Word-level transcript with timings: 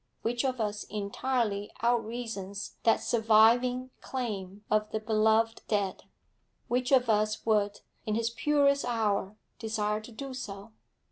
Which 0.23 0.43
of 0.43 0.59
us 0.59 0.83
entirely 0.85 1.71
out 1.81 2.03
reasons 2.03 2.77
that 2.81 3.01
surviving 3.03 3.91
claim 4.01 4.63
of 4.71 4.89
the 4.89 4.99
beloved 4.99 5.61
dead? 5.67 6.05
Which 6.67 6.91
of 6.91 7.07
us 7.07 7.45
would, 7.45 7.81
in 8.07 8.15
his 8.15 8.31
purest 8.31 8.83
hour, 8.83 9.37
desire 9.59 10.01
to 10.01 10.11
do 10.11 10.33
so? 10.33 10.71